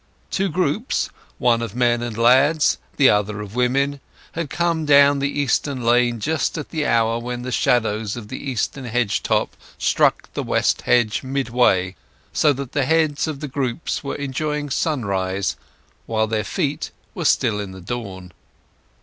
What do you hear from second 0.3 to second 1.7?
Two groups, one